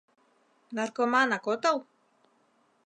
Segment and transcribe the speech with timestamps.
[0.75, 1.77] —Наркоманак отыл?